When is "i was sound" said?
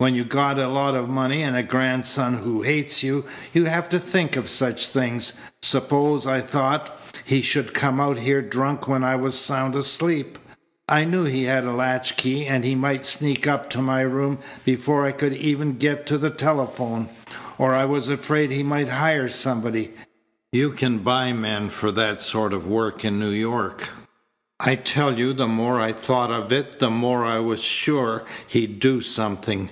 9.02-9.74